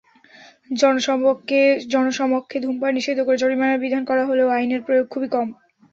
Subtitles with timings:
[1.93, 5.47] জনসমক্ষে ধূমপান নিষিদ্ধ করে জরিমানার বিধান করা হলেও আইনের প্রয়োগ খুবই কম।